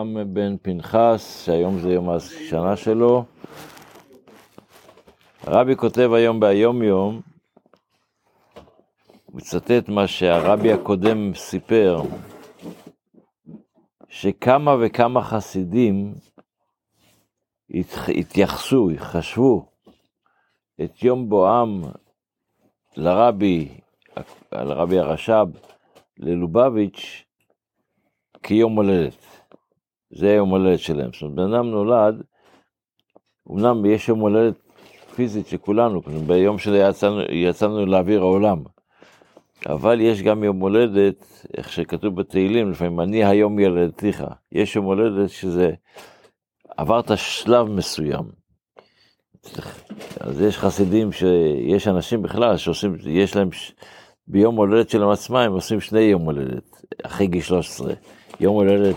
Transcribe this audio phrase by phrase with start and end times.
[0.00, 3.24] אברהם בן פנחס, שהיום זה יום השנה שלו.
[5.42, 7.20] הרבי כותב היום ביום יום,
[9.34, 12.02] מצטט מה שהרבי הקודם סיפר,
[14.08, 16.14] שכמה וכמה חסידים
[18.18, 19.66] התייחסו, חשבו
[20.84, 21.82] את יום בואם
[22.96, 23.68] לרבי,
[24.52, 25.46] לרבי הרש"ב,
[26.18, 27.24] ללובביץ',
[28.42, 29.39] כיום הולדת.
[30.10, 31.10] זה יום הולדת שלהם.
[31.12, 32.22] זאת אומרת, בן אדם נולד,
[33.50, 34.54] אמנם יש יום הולדת
[35.14, 38.62] פיזית של כולנו, ביום שיצאנו יצאנו לאוויר העולם,
[39.66, 44.24] אבל יש גם יום הולדת, איך שכתוב בתהילים, לפעמים אני היום ילדתיך.
[44.52, 45.70] יש יום הולדת שזה,
[46.76, 48.24] עברת שלב מסוים.
[50.20, 53.48] אז יש חסידים, שיש אנשים בכלל שעושים, יש להם,
[54.26, 57.94] ביום הולדת שלהם עצמם, הם עושים שני יום הולדת, אחרי גיל 13.
[58.40, 58.96] יום הולדת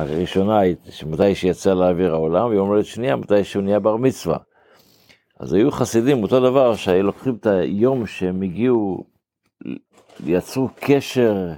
[0.00, 0.60] הראשונה,
[1.06, 4.38] מתי שיצא לאוויר העולם, ויום הולדת שנייה, מתי שהוא נהיה בר מצווה.
[5.40, 9.04] אז היו חסידים, אותו דבר, שהיו לוקחים את היום שהם הגיעו,
[10.26, 11.52] יצרו קשר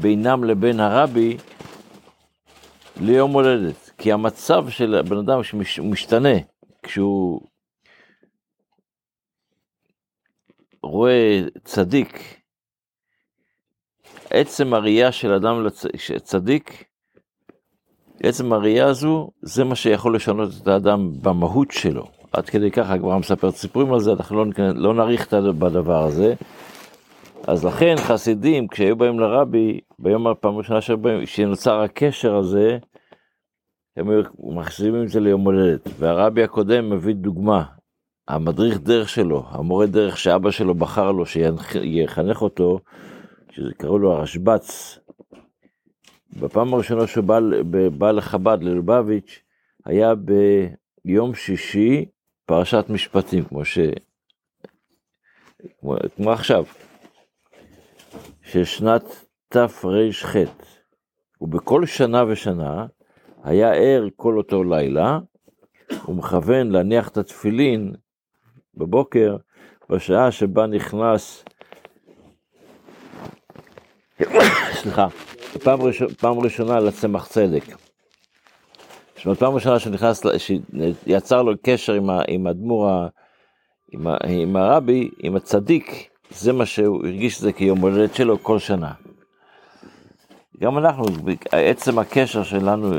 [0.00, 1.36] בינם לבין הרבי
[3.00, 3.90] ליום הולדת.
[3.98, 5.40] כי המצב של הבן אדם
[5.82, 6.38] משתנה
[6.82, 7.40] כשהוא
[10.82, 12.40] רואה צדיק
[14.30, 15.86] עצם הראייה של אדם לצ...
[16.22, 16.84] צדיק,
[18.22, 22.04] עצם הראייה הזו, זה מה שיכול לשנות את האדם במהות שלו.
[22.32, 26.34] עד כדי ככה, הגמרא מספרת סיפורים על זה, אנחנו לא, לא נאריך בדבר הזה.
[27.46, 32.78] אז לכן חסידים, כשהיו באים לרבי, ביום הפעם הראשונה שבהם, שנוצר הקשר הזה,
[33.96, 35.88] הם היו מחשיבים את זה ליום הולדת.
[35.98, 37.64] והרבי הקודם מביא דוגמה,
[38.28, 42.78] המדריך דרך שלו, המורה דרך שאבא שלו בחר לו שיחנך אותו,
[43.54, 44.98] שזה קראו לו הרשב"ץ,
[46.40, 47.38] בפעם הראשונה שהוא בא,
[47.98, 49.42] בא לחב"ד, ללובביץ',
[49.84, 50.12] היה
[51.04, 52.04] ביום שישי
[52.46, 53.78] פרשת משפטים, כמו ש...
[55.80, 56.64] כמו, כמו עכשיו,
[58.42, 59.02] של שנת
[59.48, 60.36] תר"ח,
[61.40, 62.86] ובכל שנה ושנה
[63.42, 65.18] היה ער כל אותו לילה,
[66.02, 67.94] הוא מכוון להניח את התפילין
[68.74, 69.36] בבוקר,
[69.90, 71.44] בשעה שבה נכנס
[74.72, 75.06] סליחה,
[75.64, 77.64] פעם, ראשונה, פעם ראשונה לצמח צדק.
[79.16, 82.46] זאת אומרת, פעם ראשונה שנכנס, שיצר לו קשר עם, ה, עם
[83.92, 88.92] עם, עם הרבי, עם הצדיק, זה מה שהוא הרגיש שזה כיום הולדת שלו כל שנה.
[90.60, 91.04] גם אנחנו,
[91.50, 92.92] עצם הקשר שלנו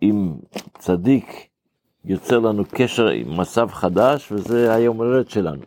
[0.00, 0.34] עם
[0.78, 1.48] צדיק,
[2.04, 5.62] יוצר לנו קשר עם מצב חדש, וזה היום הולדת שלנו.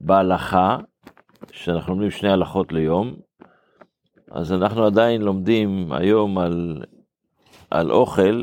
[0.00, 0.76] בהלכה,
[1.52, 3.27] שאנחנו לומדים שני הלכות ליום,
[4.30, 6.82] אז אנחנו עדיין לומדים היום על,
[7.70, 8.42] על אוכל,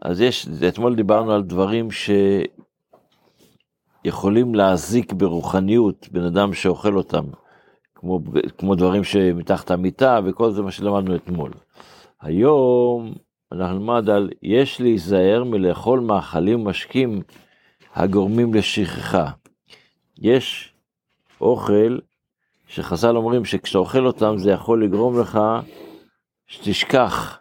[0.00, 1.88] אז יש, אתמול דיברנו על דברים
[4.04, 7.24] שיכולים להזיק ברוחניות בן אדם שאוכל אותם,
[7.94, 8.20] כמו,
[8.58, 11.50] כמו דברים שמתחת המיטה וכל זה מה שלמדנו אתמול.
[12.20, 13.12] היום
[13.52, 17.22] אנחנו נלמד על יש להיזהר מלאכול מאכלים משקים
[17.94, 19.30] הגורמים לשכחה.
[20.18, 20.74] יש
[21.40, 21.98] אוכל
[22.68, 25.40] שחז"ל אומרים שכשאתה אוכל אותם זה יכול לגרום לך
[26.46, 27.40] שתשכח.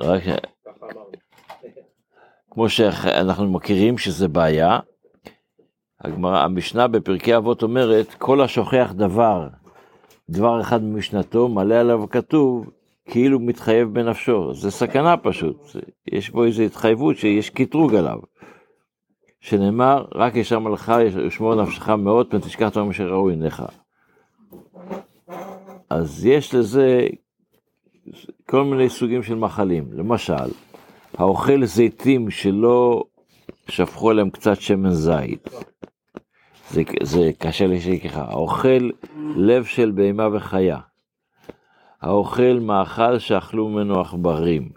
[0.00, 0.22] רק...
[2.50, 4.78] כמו שאנחנו מכירים שזה בעיה,
[6.00, 9.48] הגמרא, המשנה בפרקי אבות אומרת, כל השוכח דבר,
[10.30, 12.70] דבר אחד ממשנתו, מלא עליו כתוב,
[13.04, 14.54] כאילו מתחייב בנפשו.
[14.54, 15.56] זה סכנה פשוט,
[16.12, 18.18] יש פה איזו התחייבות שיש קטרוג עליו.
[19.40, 23.62] שנאמר, רק ישר מלאכה ישמור נפשך מאוד, פן תשכח דברים אשר ראו עיניך.
[25.90, 27.06] אז יש לזה
[28.46, 29.88] כל מיני סוגים של מאכלים.
[29.92, 30.48] למשל,
[31.14, 33.04] האוכל זיתים שלא
[33.68, 35.48] שפכו עליהם קצת שמן זית,
[36.70, 38.22] זה, זה קשה לשכחה.
[38.22, 38.90] האוכל
[39.36, 40.78] לב של בהמה וחיה.
[42.00, 44.68] האוכל מאכל שאכלו ממנו עכברים,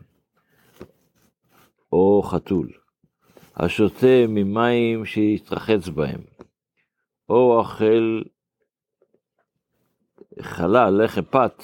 [1.92, 2.81] או חתול.
[3.56, 6.22] השותה ממים שהתרחץ בהם,
[7.30, 8.22] או אוכל
[10.42, 11.64] חלל, לחם פת,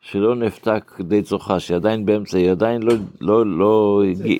[0.00, 4.38] שלא נפתק די צורכה, שעדיין באמצע, היא עדיין לא, לא, לא הגיע,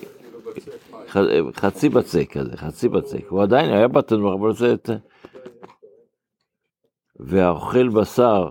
[1.52, 4.74] חצי בצק כזה, חצי בצק, הוא עדיין היה בתנור, אבל זה...
[7.20, 8.50] והאוכל בשר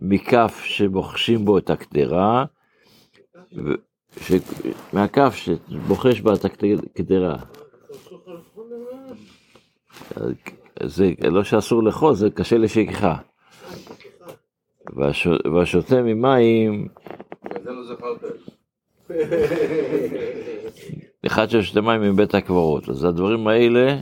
[0.00, 2.44] מכף שבוחשים בו את הקדרה,
[4.20, 4.32] ש...
[4.92, 7.36] מהכף שבוחש בה את הקדרה.
[10.82, 13.16] זה לא שאסור לאכול, זה קשה לשכחה.
[14.96, 16.88] והש- והשותה ממים,
[17.64, 17.72] לא.
[21.26, 22.88] אחד ששותה מים מבית הקברות.
[22.88, 23.96] אז הדברים האלה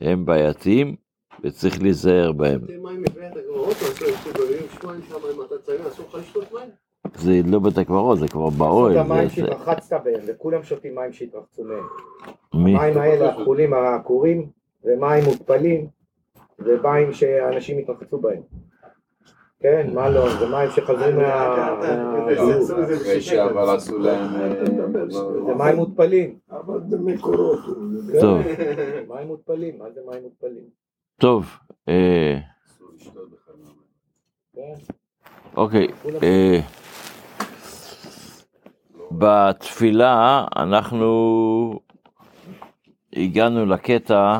[0.00, 0.96] הם בעייתיים
[1.44, 2.60] וצריך להיזהר בהם.
[2.82, 3.22] מים מבית
[5.62, 6.70] צעיר, אסור לך לשתות מים?
[7.14, 8.92] זה לא בית הקברות, זה כבר באוהל.
[8.92, 11.84] זה- זה- שהתרחצת בהם, וכולם שותים מים שהתרחצו מהם.
[12.64, 12.76] מי?
[12.76, 14.46] המים האלה, הכחולים העקורים,
[14.82, 15.86] זה מים מותפלים,
[16.58, 18.40] זה מים שאנשים התרחצו בהם.
[19.60, 21.56] כן, מה לא, זה מים שחזרו מה...
[23.20, 24.28] שאבל עשו להם...
[25.46, 26.38] זה מים מותפלים.
[26.50, 27.58] אבל במקורות.
[28.20, 28.40] טוב,
[29.08, 30.64] מים מותפלים, מה זה מים מותפלים?
[31.20, 31.46] טוב,
[31.88, 32.38] אה.
[34.54, 34.72] כן,
[35.56, 35.88] אוקיי.
[39.18, 41.80] בתפילה אנחנו
[43.16, 44.38] הגענו לקטע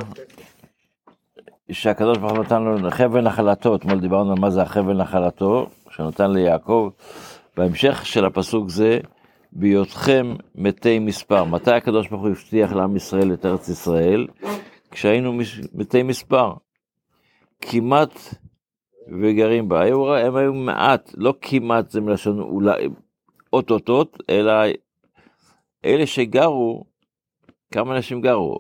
[1.72, 6.30] שהקדוש ברוך הוא נתן לנו חבל נחלתו, אתמול דיברנו על מה זה החבל נחלתו, שנתן
[6.30, 6.88] ליעקב.
[7.56, 8.98] בהמשך של הפסוק זה,
[9.52, 11.44] בהיותכם מתי מספר.
[11.44, 14.26] מתי הקדוש ברוך הוא הבטיח לעם ישראל את ארץ ישראל?
[14.90, 15.38] כשהיינו
[15.74, 16.52] מתי מספר.
[17.60, 18.18] כמעט
[19.22, 19.86] וגרים בה.
[20.26, 22.88] הם היו מעט, לא כמעט זה מלשון אולי,
[23.54, 24.52] אוטוטות, אלא
[25.84, 26.84] אלה שגרו,
[27.72, 28.58] כמה אנשים גרו?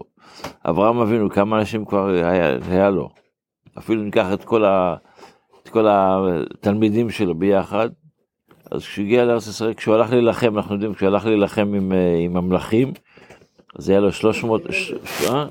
[0.64, 3.08] אברהם אבינו, כמה אנשים כבר היה, היה לו?
[3.78, 4.96] אפילו ניקח את כל, ה,
[5.62, 7.88] את כל התלמידים שלו ביחד,
[8.70, 12.16] אז כשהוא הגיע לארץ ישראל, כשהוא הלך להילחם, אנחנו יודעים, כשהוא הלך להילחם עם, אה,
[12.24, 12.92] עם המלכים,
[13.78, 14.92] אז היה לו 300, ש,
[15.30, 15.46] אה?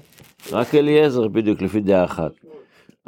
[0.51, 2.31] רק אליעזר בדיוק לפי דעה אחת,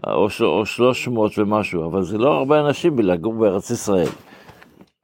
[0.08, 4.08] או, או 300 ומשהו, אבל זה לא הרבה אנשים לגור בארץ ישראל.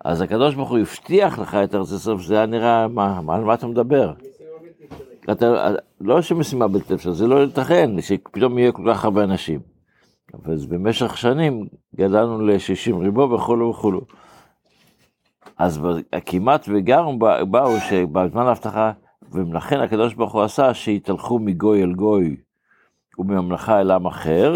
[0.06, 3.54] אז הקדוש ברוך הוא הבטיח לך את ארץ ישראל, שזה היה נראה, מה, מה, מה
[3.54, 4.14] אתה מדבר?
[5.32, 9.60] אתה, לא שמשימה בלתי אפשרית, זה לא ייתכן שפתאום יהיה כל כך הרבה אנשים.
[10.34, 14.02] אבל במשך שנים גדלנו ל-60 ריבו וכולו וכולו.
[15.58, 15.82] אז
[16.26, 16.68] כמעט
[17.20, 18.92] בא- באו שבזמן ההבטחה,
[19.32, 22.36] ולכן הקדוש ברוך הוא עשה שיתהלכו מגוי אל גוי
[23.20, 24.54] וממלכה אל עם אחר.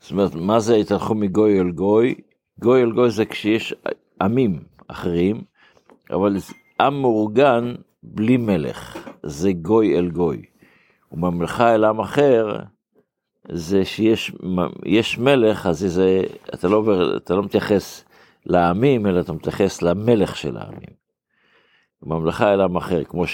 [0.00, 2.14] זאת אומרת, מה זה יתהלכו מגוי אל גוי?
[2.60, 3.74] גוי אל גוי זה כשיש
[4.22, 5.40] עמים אחרים,
[6.10, 6.36] אבל
[6.80, 10.42] עם מאורגן בלי מלך, זה גוי אל גוי.
[11.12, 12.56] וממלכה אל עם אחר,
[13.48, 14.32] זה שיש
[14.84, 16.22] יש מלך, אז זה,
[16.54, 16.82] אתה, לא,
[17.16, 18.04] אתה לא מתייחס
[18.46, 21.00] לעמים, אלא אתה מתייחס למלך של העמים.
[22.02, 23.24] ממלכה אל עם אחר, כמו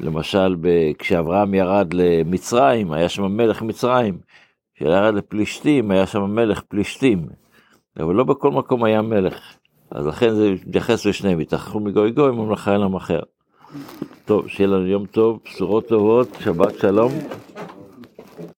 [0.00, 4.18] שלמשל ב- כשאברהם ירד למצרים, היה שם מלך מצרים.
[4.82, 7.26] כשירד לפלישתים, היה שם מלך פלישתים.
[8.00, 9.40] אבל לא בכל מקום היה מלך.
[9.90, 13.20] אז לכן זה מתייחס לשניהם, התאחרו מגוי גוי, ממלכה אל עם אחר.
[14.24, 17.12] טוב, שיהיה לנו יום טוב, בשורות טובות, שבת שלום.